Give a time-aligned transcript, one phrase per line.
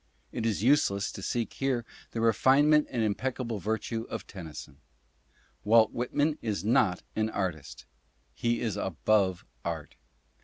[0.31, 4.77] It is useless to seek here the refinement and impeccable virtue of Tennyson.
[5.63, 7.85] Walt Whitman is not an artist;
[8.33, 9.97] he is above art.